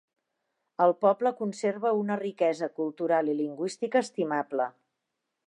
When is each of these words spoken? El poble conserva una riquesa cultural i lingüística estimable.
El 0.85 0.93
poble 1.03 1.31
conserva 1.41 1.91
una 1.99 2.17
riquesa 2.23 2.71
cultural 2.81 3.31
i 3.35 3.37
lingüística 3.45 4.03
estimable. 4.09 4.69